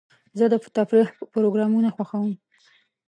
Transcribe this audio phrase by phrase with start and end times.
[0.37, 2.33] زه د تفریح پروګرامونه خوښوم.